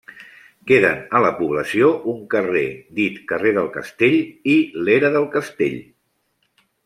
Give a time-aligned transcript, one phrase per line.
[0.69, 2.63] Queden a la població un carrer
[3.01, 4.17] dit carrer del Castell
[4.57, 5.77] i l’era del Castell.